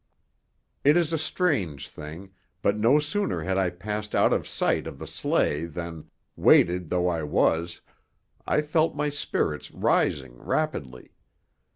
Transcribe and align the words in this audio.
It 0.83 0.97
is 0.97 1.13
a 1.13 1.17
strange 1.19 1.87
thing, 1.87 2.31
but 2.63 2.75
no 2.75 2.97
sooner 2.97 3.43
had 3.43 3.59
I 3.59 3.69
passed 3.69 4.15
out 4.15 4.33
of 4.33 4.47
sight 4.47 4.87
of 4.87 4.97
the 4.97 5.05
sleigh 5.05 5.65
than, 5.65 6.09
weighted 6.35 6.89
though 6.89 7.07
I 7.07 7.21
was, 7.21 7.81
I 8.47 8.63
felt 8.63 8.95
my 8.95 9.09
spirits 9.09 9.69
rising 9.69 10.39
rapidly. 10.39 11.11